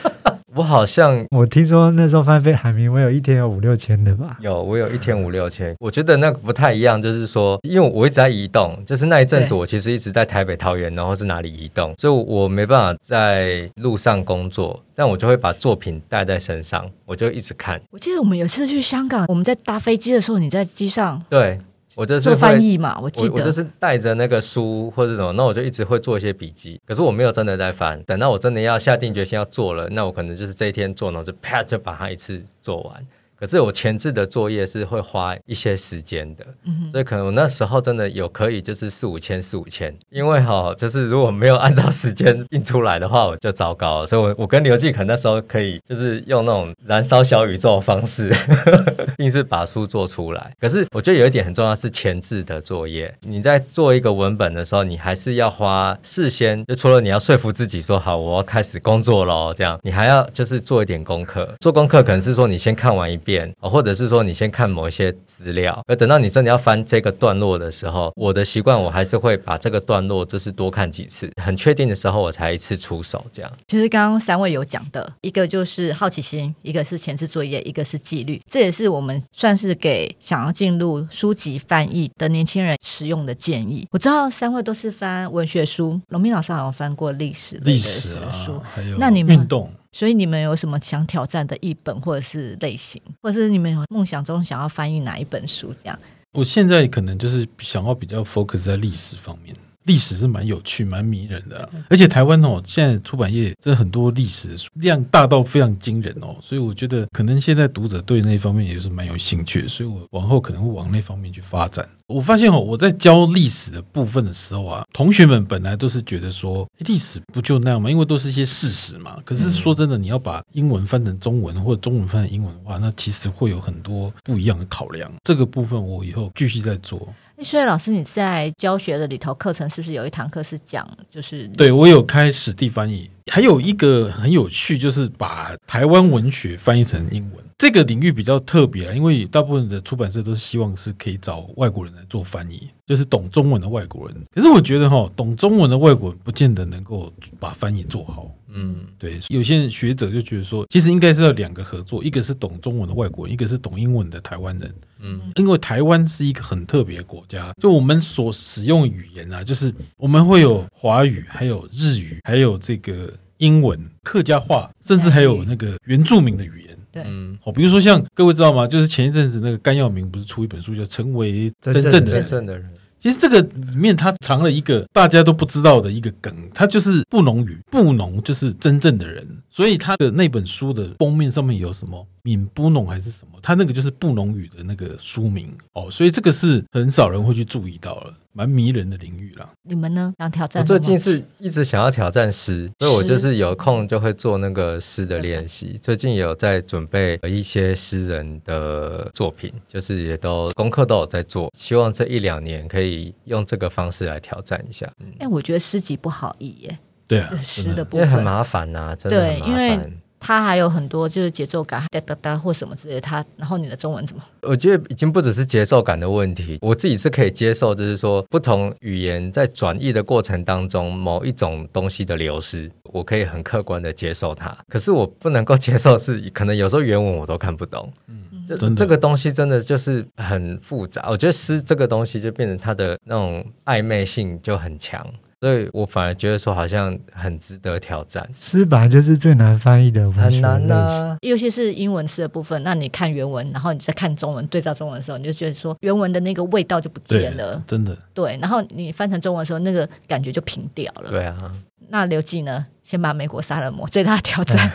[0.61, 4.37] 我好像我听说那时候翻飞海明威有一天有五六千的吧？
[4.41, 5.75] 有，我有一天五六千。
[5.79, 17.81] 我觉得那个不太一样，就是说，因为我一直在移动，就是那一阵子我其实一直在台北、桃园，然后是哪里移动，所以我没办法在路上工作，但我就会把作品带在身上，我就一直看。
[17.89, 21.19] 我记得我们有一次去香港，我们在搭飞机的时候，你在机上。
[21.27, 21.59] 对。
[21.95, 26.79] 我就是做翻译嘛，我记得我，我就是带着那个书或者什么，那我就一直会做一些笔记。
[26.85, 33.05] 可是我没有真的在翻，等到我真的要下定决心要做了，那我可能就是这一天做，然后就啪就把它一次做完。
[33.41, 44.05] 可是我前置的作业是会花一些时间的，嗯、所以可能我那时候真的有可以就是四五千四五千，因为哈就是如果没有按照时间印出来的话，我就糟糕了。
[44.05, 48.31] 所以我我跟刘继可能那时候可以就是用那种燃烧小宇宙的方式，
[49.17, 50.51] 硬是把书做出来。
[50.59, 61.51] 可是我觉得有一点很重要是前置的作业，你在做一个文本的时候，你还是要花事先就除了你要说服自己说好我要开始工作喽，这样你还要就是做一点功课。
[61.59, 63.30] 做功课可能是说你先看完一遍。
[63.59, 73.25] 或者是说你先看某一些资料，而等到你真的要翻这个段落的时候，我的习惯我还是会把这个段落就是多看几次，很确定的时候我才一次出手。
[73.31, 83.87] 这样，其实刚刚三位有讲的一个就是好奇心，一个是前置作业，一个是纪律，这也是我们算是给想要进入书籍翻译的年轻人使用的建议。
[83.91, 89.69] 我知道三位都是翻文学书，龙斌老师好像翻过历史历史书，还有那你们运动。
[89.91, 95.73] 所以你们有什么想挑战的译本或者是类型，或者是你们有梦想中想要翻译哪一本书？
[95.79, 95.99] 这样，
[96.31, 99.55] 我现在可能就是想要比较 focus 在历史方面。
[99.85, 111.87] 历史是蛮有趣、蛮迷人的，而且台湾哦，现在出版业真的很多历史量大到非常惊人哦，所以我觉得可能现在读者对那方面也是蛮有兴趣，所以我往后可能会往那方面去发展。
[112.07, 117.89] 我发现哦，我在教历史的部分的时候啊，同学们本来都是觉得说历史不就那样吗？
[117.89, 119.17] 因为都是一些事实嘛。
[119.23, 125.09] 可是说真的，你要把英文翻成中文或者中文翻成英文的话，那其实会有很多不一样的考量。
[125.23, 127.07] 这个部分我以后继续在做。
[127.43, 131.47] 所以老师，你在教学的里头课程是不是有一堂课是讲就是？
[131.49, 144.17] 对，我有开史地翻译，还有一个很有趣，就是把台湾文学翻译成英文，这个领域比较特别啊，因为大部分的出版社都是希望是可以找外国人来做翻译，就是懂中文的外国人。
[144.35, 148.29] 可是我觉得哈，懂中文的外国人不见得能够把翻译做好。
[148.49, 154.75] 嗯，对，有些学者就觉得说，其实应该是要两个合作，一个是懂中文的外国人，一个是懂英文的台湾人。
[154.99, 166.77] 嗯，因为台湾是一个很特别的国家，就我们所使用语言啊，就是我们会有华语，还有日语，还有这个英文、客家话，甚至还有那个原住民的语言。
[166.91, 168.67] 对，嗯，哦，比如说像各位知道吗？
[168.67, 172.69] 就是前一阵子那个甘耀明不是出一本书叫《成为真正的人》真正的人。
[173.01, 188.13] 其实这个里面它藏了一个大家都不知道的一个梗，它就是布农语，布农就是真正的人，所以他的那本书的封面上面有什么闽布农还是什么，他那个就是布农语的那个书名哦，所以这个是很少人会去注意到了。
[188.33, 189.49] 蛮迷人的领域啦。
[189.63, 190.13] 你们呢？
[190.17, 190.63] 想挑战？
[190.63, 195.77] 我最近是一直想要挑战诗，所以我就是有空就会做那个诗的练习。
[195.83, 201.51] 最近有在准备一些诗人的作品，就是也都功课都有在做。
[201.53, 204.85] 希望这一两年可以用这个方式来挑战一下。
[204.85, 206.79] 哎、嗯欸，我觉得诗集不好译耶。
[207.11, 209.45] 对啊，诗的部分因为很麻烦呐、啊，真的很麻烦。
[209.45, 213.01] 对，因为它还有很多就是节奏感，哒哒哒或什么之类的。
[213.01, 214.23] 它，然后你的中文怎么？
[214.43, 224.55] 我觉得已经不只是节奏感的问题，我自己是可以接受，就是说不同语言在转译的过程当中，某一种东西的流失，我可以很客观的接受它。
[224.69, 227.91] 可是我不能够接受是，可能有时候原文我都看不懂。
[228.07, 231.09] 嗯，这这个东西真的就是很复杂。
[231.09, 235.05] 我觉得诗这个东西就变成它的那种暧昧性就很强。
[235.41, 238.29] 所以我反而觉得说好像很值得挑战。
[238.39, 242.61] 诗本来就是最难翻译的文学，很难啊，尤其是英文诗的部分。
[242.61, 247.97] 那你看原文，然后你再看中文，对照中文的时候，你就觉得说原文的那个味道就不见了，真的。
[248.13, 251.09] 对，然后你翻成中文的时候，那个感觉就平掉了。
[251.09, 251.51] 对啊。
[251.89, 252.65] 那刘季呢？
[252.91, 254.69] 先把美国杀人魔最大的挑战。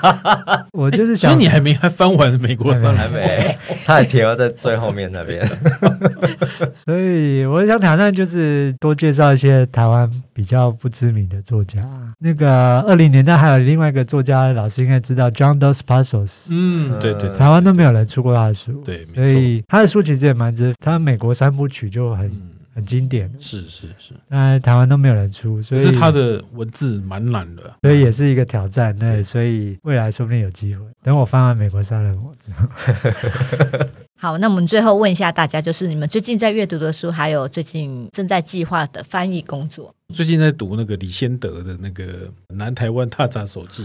[0.76, 3.18] 我就是想，所以你还没还翻完美国杀人魔，
[3.82, 5.42] 他还停留在最后面那边。
[6.84, 11.80] 所以我想挑战就是多介绍一些台湾比较不知名的作家。
[12.18, 16.48] 那个二零年代还有另外一个作家，老师应该知道 John Dos Passos。
[16.50, 18.82] 嗯，对对，台湾都没有人出过他的书。
[18.84, 20.74] 对，所以他的书其实也蛮值。
[20.78, 22.26] 他美国三部曲就很。
[22.26, 28.94] 嗯很经典，是是是，那台湾都没有人出，所以是他的文字蛮难的，所以也是一个挑战。
[28.94, 30.84] 对，所以未来说不定有机会。
[31.02, 32.52] 等我翻完《美国杀人魔》之
[33.80, 33.86] 后，
[34.20, 39.94] 好，那我们最后问一下大家，就是你们最近在阅读的书，还有最近正在计划的翻译工作。
[40.12, 42.04] 最近在读那个李先德的那个
[42.48, 43.84] 《南台湾踏查手记》，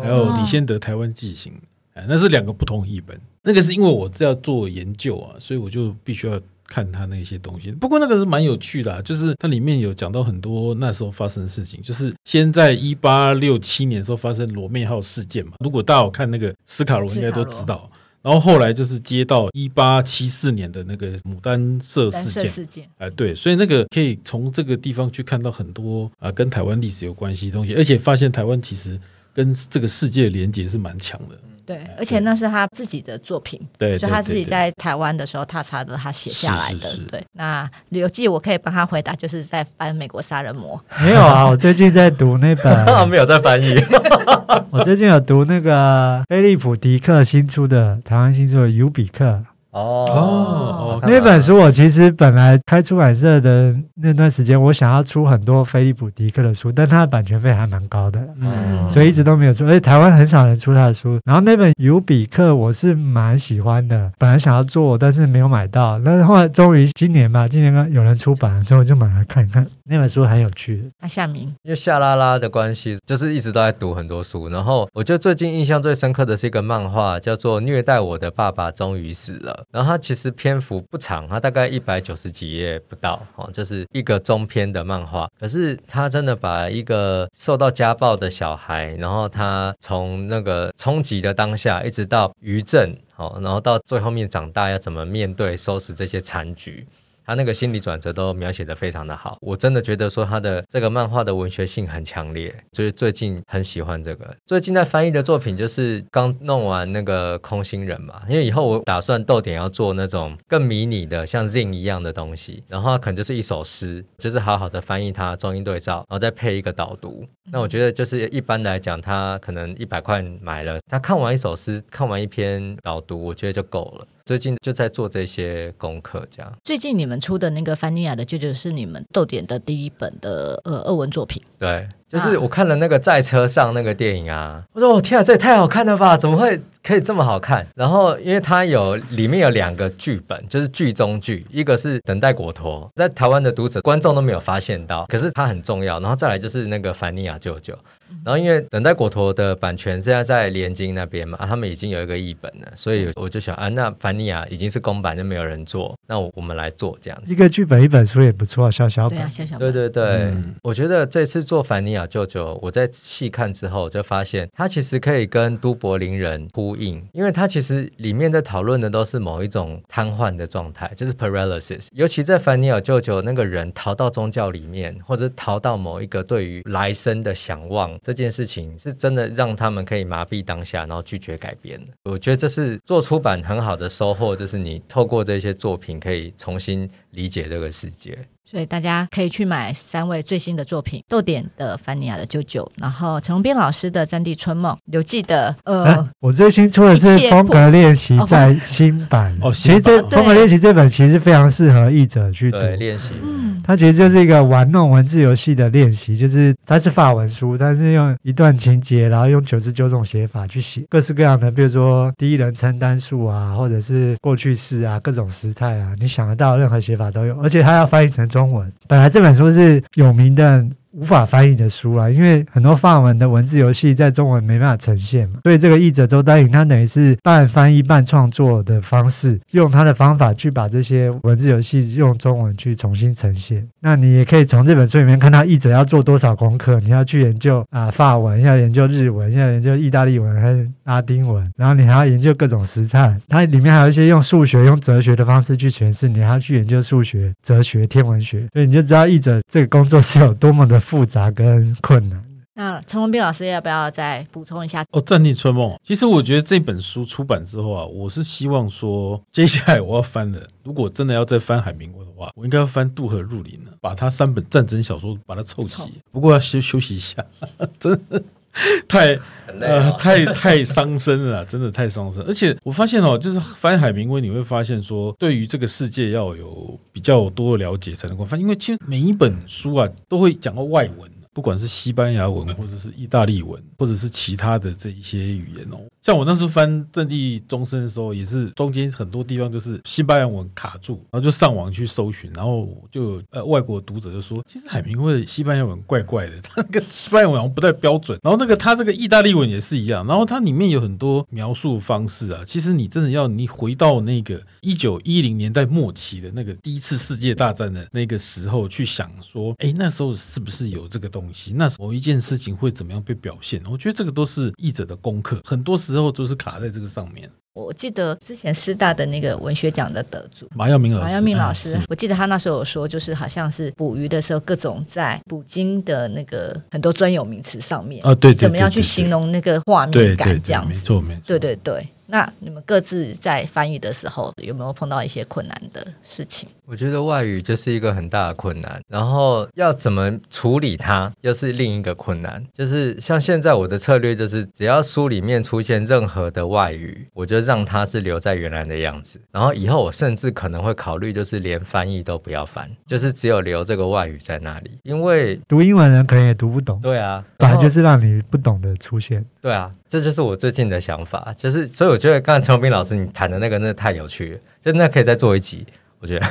[0.00, 1.52] 还有李先德《台湾纪行》，
[1.94, 3.20] 哎，那是两个不同译本。
[3.42, 6.40] 那个是因为我是要做研究啊，所以我就必须要。
[6.70, 17.90] 看他那些东西，不过那个是蛮有趣的啊，就是它里面有讲到很多那时候发生的事情，就是先在一八六七年的时候发生罗妹号事件嘛，如果大家有看那个斯卡罗应该都知道，
[18.22, 28.96] 然后后来就是接到一八七四年的那个牡丹社事件，哎对，所以那个可以从这个地方去看到很多啊跟台湾历史有关系的东西，而且发现台湾其实
[29.34, 31.34] 跟这个世界的连接是蛮强的。
[31.66, 36.96] 对，而且那是他自己的作品，对，就他自己在台湾的时候，他查的，他写下来的。
[37.08, 40.82] 对，那旅游记我可以帮他回答，就是在翻《美国杀人魔》。
[41.04, 43.76] 没有啊，我最近在读那本， 没有在翻译。
[44.70, 49.24] 我最近有读那个菲利普·迪克新出的台湾新出的《尤比克》。
[49.70, 59.64] 哦哦，那本书我其实本来开出版社的那段时间，我想要出很多菲利普迪克的书，但它的版权费还蛮高的，嗯，所以一直都没有出。
[59.66, 61.20] 而且台湾很少人出他的书。
[61.24, 66.00] 然后那本尤比克我是蛮喜欢的，本来想要做，但是没有买到。
[66.04, 69.64] 但是后来终于今年吧，今年有人出版，所以我就买来看一看。
[69.84, 70.90] 那本书很有趣。
[71.00, 74.48] 那夏明，因为夏拉拉的关系，就是一直都在读很多书。
[74.48, 79.52] 然后我觉得最近印象最深刻的是一个漫画，叫做《虐待我的爸爸终于死了》。
[79.70, 85.28] 然后它其实篇幅不长，它大概一百九十几页不到，哦，就是一个中篇的漫画。
[85.38, 96.86] 可是他真的把一个受到家暴的小孩，然后他从那个冲击的当下，一直到余震，哦，然后到最后面长大要怎么面对收拾这些残局。
[97.24, 104.36] 他那个心理转折都描写的非常的好，我真的觉得说他的这个漫画的文学性很强烈，就是最近很喜欢这个。
[104.46, 117.26] 最近在翻译的作品就是刚弄完那个空心人嘛，因为以后我打算逗点要做那种更迷你的像 Zin 一样的东西，然后可能就是一首诗，就是好好的翻译它，中英对照，然后再配一个导读。
[117.52, 124.06] 那我觉得就是一般来讲，他可能一百块买了，他看完一首诗，看完一篇导读，我觉得就够了。
[124.30, 126.52] 最近就在做这些功课，这样。
[126.62, 131.88] 最近你们出的那个凡尼亚的舅舅是你们逗点的第一本的呃俄文作品，对。
[132.08, 136.16] 就是我看了那个在车上那个电影啊，我说我天啊，这也太好看了吧！
[136.16, 137.64] 怎么会可以这么好看？
[137.76, 146.00] 然后因为它有里面有两个剧本，就是剧中剧，一个是等待果陀，在台湾的读者观众都没有发现到，可是它很重要。
[146.00, 147.76] 然后再来就是那个凡尼亚舅舅。
[148.24, 157.32] 然后因为等待果陀的版权现在在联经那边嘛，啊，他们已经有一个译本了，所以我就想啊，那凡尼亚已经是公版，就没有人做，那我我们来做这样子。
[157.32, 159.18] 一个剧本一本书也不错，小小本。
[159.18, 159.72] 对啊，小小本。
[159.72, 171.88] 对对对，嗯、我觉得这次做凡尼亚舅舅，我在细看之后就发现，他其实可以跟都柏林人呼应，因为他其实里面在讨论的都是某一种瘫痪的状态，就是 paralysis。
[171.92, 177.98] 尤其在凡尼亚舅舅那个人逃到宗教里面，或者逃到某一个对于来生的想望。
[178.02, 181.80] 这件事情是真的让他们可以麻痹当下，然后拒绝改变。
[182.04, 188.18] 我觉得这是做出版很好的收获，就是你透过这些作品可以重新理解这个世界。
[188.50, 199.38] 所以大家可以去买三位最新的作品：豆点的凡尼亚的舅舅，然后陈荣斌老师的《战地春梦》，刘记的呃、啊，我最新出的是《风格练习》在新版。
[199.40, 203.10] 哦，其实这《风格练习》这本其实非常适合译者去读练习。
[203.22, 218.28] 嗯，它其实就是一个玩弄文字游戏的练习，就是它是法文书，但是用一段情节，然后用九十九种写法去写各式各样的，比如说第一人称单数啊，或者是过去式啊，各种时态啊，你想得到任何写法都有，而且它要翻译成。
[218.28, 220.66] 中文本来这本书是有名的。
[220.92, 233.64] 无法翻译的书啊，因为很多法文的文字游戏在中文没办法呈现嘛，所以这个译者周丹颖他等于是半翻译半创作的方式，用他的方法去把这些文字游戏用中文去重新呈现。
[233.80, 243.16] 那你也可以从这本书里面看到译者要做多少功课，你要去研究啊法文，要研究日文，要研究意大利文还是拉丁文，然后你还要研究各种时态。
[243.28, 250.79] 它里面还有一些用数学、用哲学的方式去诠释，你还要去研究数学、哲学、天文学，所以你就知道译者这个工作是有多么的。
[250.80, 252.24] 复杂跟困难。
[252.54, 254.84] 那陈文斌老师要不要再补充一下？
[254.90, 265.84] 哦，《战地春梦》其实我觉得这本书出版之后啊，我是希望说，接下来我要翻的，如果真的要再翻海明威的话，我应该要翻《渡河入林》了，把他三本战争小说把它凑齐。
[266.10, 267.24] 不过要休休息一下，
[267.78, 268.22] 真的
[268.88, 269.18] 太
[269.60, 272.22] 呃太太伤身了，真的太伤身。
[272.24, 281.10] 而且我发现哦，就是翻海明威，你会发现说，对于这个世界要有比较多的了解才能够翻，因为其实每一本书啊都会讲到外文。
[281.32, 311.52] 不管是西班牙文，或者是意大利文，或者是其他的这一些语言哦，像我那时候翻《阵地钟声》的时候，也是中间很多地方就是西班牙文卡住，然后就上网去搜寻，然后就呃外国读者就说，其实海明威的西班牙文怪怪的，他那个西班牙文好像不太标准，然后那个他这个意大利文也是一样，然后它里面有很多描述方式啊，其实你真的要你回到那个一九一零年代末期的那个第一次世界大战的那个时候去想说，哎，那时候是不是有这个东西？
[311.52, 313.62] 那某一件事情会怎么样被表现？
[313.70, 317.28] 我觉得这个都是译者的功课，很多时候都是卡在这个上面。
[317.52, 330.68] 我记得之前师大的那个文学奖的得主马耀明老师，马耀明老师，我记得他那时候有说，就是好像是捕鱼的时候，各种在捕鲸的那个很多专有名词上面啊，对，怎么样去形容那个画面感这样子？
[330.72, 331.86] 没错，没错，对对对。
[332.06, 336.48] 那你们各自在翻译的时候，有没有碰到一些困难的事情？
[336.70, 342.40] 我觉得外语就是一个很大的困难，然后要怎么处理它，又是另一个困难。
[342.52, 349.20] 就是像现在我的策略就是，只要书里面出现任何的外语，我就让它是留在原来的样子。
[349.32, 354.70] 然后以后我甚至可能会考虑，就是连翻译都不要翻，就是只有留这个外语在那里。
[354.84, 356.80] 因为读英文人可能也读不懂。
[356.80, 359.24] 对啊，本来就是让你不懂的出现。
[359.40, 365.66] 对啊，这就是我最近的想法，就是所以我觉得刚才陈荣斌老师你谈的那个真的太有趣了，真的可以再做一集。
[366.00, 366.26] 我觉得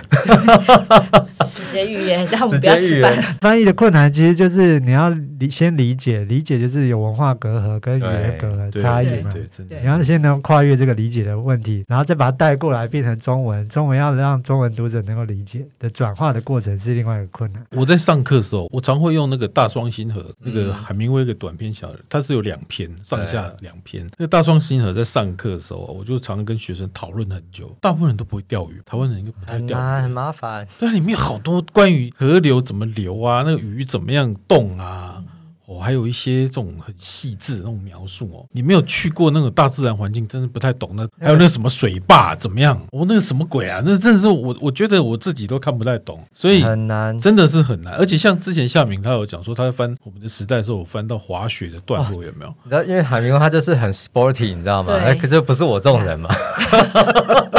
[1.53, 3.15] 直接预约，让我们不要吃饭。
[3.39, 9.30] 翻译的困难其实就是你要理先理解，理解就是有文化隔阂跟语言隔阂差异嘛。
[9.32, 13.67] 对，对，对，你要先能跨越这个理解的问题，然后再把它带过来变成中文。
[13.70, 17.63] 中文要让中文读者能够理解的转化的过程是另外一个困难。
[17.72, 24.03] 我在上课的时候，我常会用那个《大双星河》那个海明威的短篇小说，它是有两篇，上下两篇。
[24.17, 27.78] 那个《大双星河》在上课的时候，我就常跟学生讨论很久。
[27.80, 29.59] 大部分人都不会钓鱼，台湾人应该不太。
[29.60, 30.68] 很难，很麻烦。
[30.80, 35.24] 对，里面有好多关于河流怎么流啊，那个鱼怎么样动啊，
[35.66, 38.45] 哦，还有一些这种很细致的那种描述哦。
[38.51, 40.91] 你没有去过那个大自然环境，真的不太懂。
[40.95, 42.76] 那还有那什么水坝怎么样？
[42.91, 43.82] 哦，那个什么鬼啊？
[43.86, 47.93] 那真的是我，我觉得我自己都看不太懂，所以很难，真的是很难。
[47.93, 52.53] 而且像之前夏明他有讲说，他在翻我们的时代的时候，我翻到滑雪的段落有没有？
[52.64, 54.93] 你知道，因为海明威他就是很 sporty，你知道吗？
[54.95, 56.30] 哎，可是不是我这种人嘛。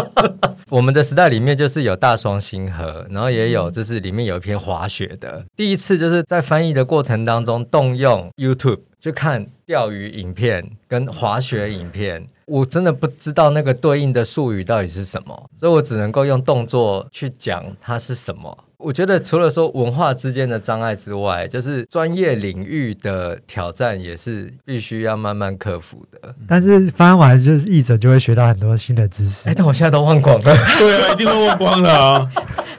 [0.71, 5.45] 我们的时代里面就是有大双星河，然后也有就是里面有一篇滑雪的。
[5.57, 18.57] 第一次就是在翻译的过程当中动用 YouTube 去看钓鱼影片跟滑雪影片，我真的不知道那个对应的术语到底是什么，所以我只能够用动作去讲它是什么。
[18.83, 26.35] 我觉得除了说文化之间的障碍之外，就是专业领域的挑战也是必须要慢慢克服的。
[26.49, 29.49] 但是翻完就是译者就会学到很多新的知识。
[29.49, 30.43] 哎，但我现在都忘光了。
[30.43, 30.55] 对
[31.03, 32.31] 啊，一定会忘光了啊。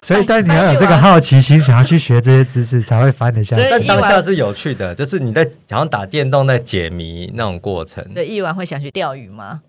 [0.01, 3.67] 所以，但你要有这个好奇心，想要去学这些知识，才会翻得下去。
[3.69, 8.03] 但当下是有趣的，就是你在好像打电动在解谜那种过程。
[8.15, 9.61] 对，译完会想去钓鱼吗？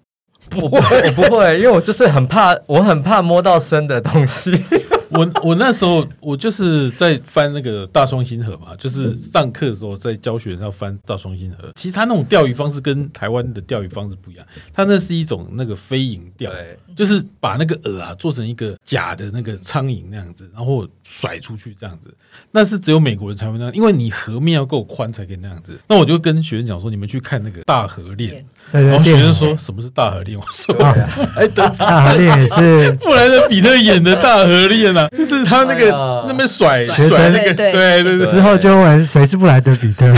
[0.50, 4.50] 不会，不会，因为我就是很怕，我很怕摸到生的东西。
[5.12, 11.70] 我我那时候我就是在翻那个大双星河嘛，就是上课的时候在教学要翻大双星河。
[11.74, 16.50] 其实他那种钓鱼方式跟台湾的钓鱼方式不一样，他那是一种那个飞蝇钓，
[16.96, 22.12] 就是把那个饵啊做成一个假的那个苍蝇那样子，然后甩出去这样子。
[22.50, 25.78] 那是只有美国人才会那样，因为你河面要够宽才可以那样子。
[25.88, 30.38] 那我就跟学生讲说，你们去看那个大河恋，然后学生说什么是大河恋？
[30.38, 30.74] 我说
[31.36, 35.01] 哎，对，大河恋也是布莱德彼特演的大河恋啊。
[35.08, 35.90] 就是他那个
[36.26, 37.72] 那边甩甩那个，对
[38.02, 40.12] 对对，之后就问谁是布莱德比特？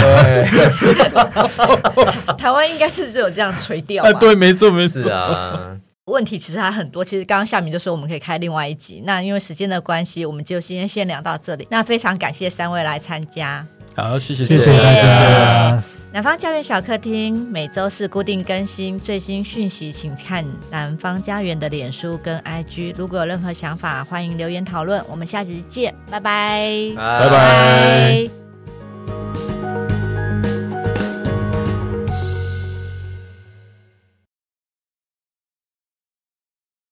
[2.36, 5.10] 台湾应该是只有这样垂钓啊，对，没错，没错。
[5.10, 5.76] 啊。
[6.06, 11.66] 问题其实还很多，其实刚刚夏明就说我们可以开另外一集，那因为时间的关系，我们就先先聊到这里。
[11.70, 13.64] 那非常感谢三位来参加，
[13.96, 15.82] 好，谢谢谢谢大家。
[16.14, 22.94] 南方家园小客厅每周四固定更新最新讯息，请看南方家园的脸书跟 IG。
[22.96, 25.04] 如果有任何想法，欢迎留言讨论。
[25.10, 28.30] 我们下集见，拜拜，拜拜。